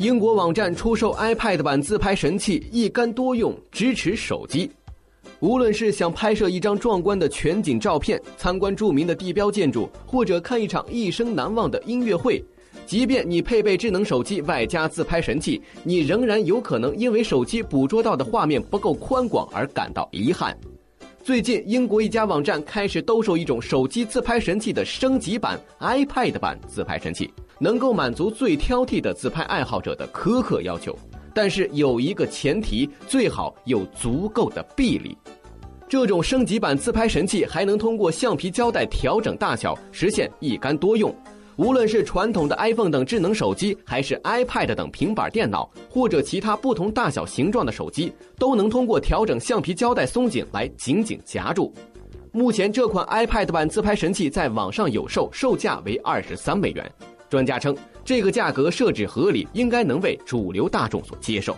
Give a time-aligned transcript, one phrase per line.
[0.00, 4.70] 英国网站出售 iPad 版自拍神器，一杆多用，支持手机。
[5.40, 12.42] 无论是想拍摄一张壮观的全景照片、参观著名的地标建筑，或者看一场一生难忘的音乐会，
[12.86, 20.56] 即便你配备智能手机外加自拍神器，你仍然有可能因为手机捕捉到的画面不够宽广而感到遗憾。
[21.22, 30.98] 最近，英国一家网站开始兜售一种手机自拍神器的升级版 iPad 版自拍神器，能够满足最挑剔的自拍爱好者的苛刻要求。
[31.34, 35.16] 但是有一个前提，最好有足够的臂力。
[35.86, 41.14] 这种升级版自拍神器还能通过橡皮胶带调整大小，实现一杆多用。
[41.60, 51.70] 无论是传统的 iPhone 等智能手机，还是 iPad 等平板电脑，或者其他不同大小形状的手机，都能通过调整橡皮胶带松紧来紧紧夹住。
[52.32, 56.90] 目前这款 iPad 版自拍神器在网上有售，售价为二十三美元。
[57.28, 57.76] 专家称。
[58.02, 61.54] 这个价格设置合理，应该能为主流大众所接受。